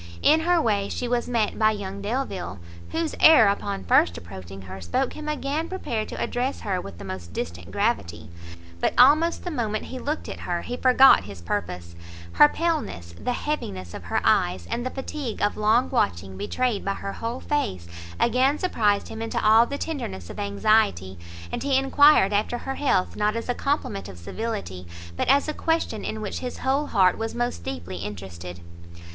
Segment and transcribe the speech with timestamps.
[0.23, 2.57] In her way she was met by young Delvile,
[2.89, 7.05] whose air upon first approaching her spoke him again prepared to address her with the
[7.05, 8.27] most distant gravity;
[8.79, 11.93] but almost the moment he looked at her, he forgot his purpose;
[12.31, 16.95] her paleness, the heaviness of her eyes, and the fatigue of long watching betrayed by
[16.95, 17.87] her whole face,
[18.19, 21.19] again, surprised him into all the tenderness of anxiety,
[21.51, 25.53] and he enquired after her health not as a compliment of civility, but as a
[25.53, 28.61] question in which his whole heart was most deeply interested.